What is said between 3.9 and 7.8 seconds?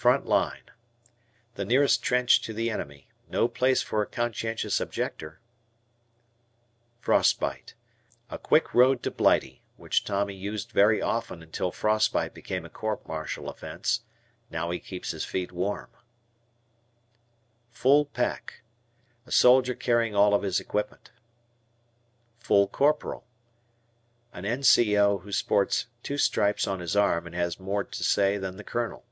a conscientious objector. Frostbite.